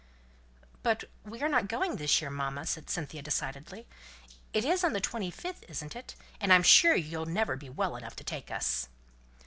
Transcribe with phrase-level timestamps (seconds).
[0.81, 3.85] "But we are not going this year, mamma," said Cynthia decidedly.
[4.51, 6.15] "It's on the 25th, isn't it?
[6.39, 8.87] and I'm sure you'll never be well enough to take us."